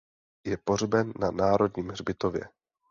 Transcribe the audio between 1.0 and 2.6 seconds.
na Národním hřbitově.